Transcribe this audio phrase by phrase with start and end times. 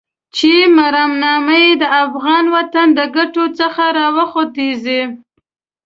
[0.35, 5.01] چې مرامنامه يې د افغان وطن له ګټو څخه راوخوټېږي.